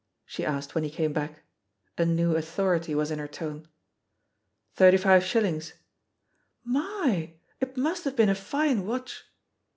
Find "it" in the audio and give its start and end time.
7.59-7.77